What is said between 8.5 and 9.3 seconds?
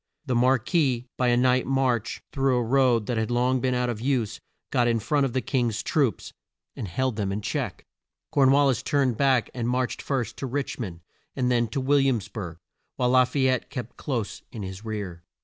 lis turned